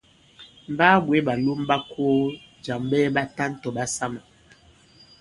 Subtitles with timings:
[0.67, 2.03] M̀ ɓaa bwě ɓàlom ɓa ko
[2.63, 4.19] jàm ɓɛɛ ɓatan tɔ̀ ɓasamà.